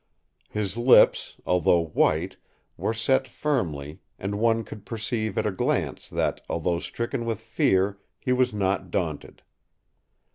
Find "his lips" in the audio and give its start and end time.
0.49-1.35